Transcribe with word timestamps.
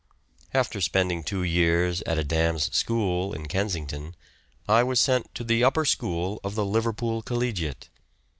After 0.51 0.81
spending 0.81 1.23
two 1.23 1.43
years 1.43 2.01
at 2.07 2.17
a 2.17 2.23
dame's 2.23 2.75
school 2.75 3.35
at 3.35 3.47
Kensington, 3.49 4.15
I 4.67 4.81
was 4.81 4.99
sent 4.99 5.31
to 5.35 5.43
the 5.43 5.63
upper 5.63 5.85
school 5.85 6.39
of 6.43 6.55
the 6.55 6.65
Liverpool 6.65 7.21
Collegiate. 7.21 7.87